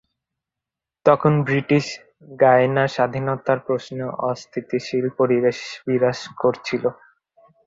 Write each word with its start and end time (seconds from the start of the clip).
তখন 1.05 1.33
ব্রিটিশ 1.47 1.85
গায়ানার 2.39 2.89
স্বাধীনতার 2.95 3.59
প্রশ্নে 3.59 4.05
অস্থিতিশীল 4.29 5.05
পরিবেশ 5.19 5.57
বিরাজ 5.85 6.19
করছিল। 6.41 6.83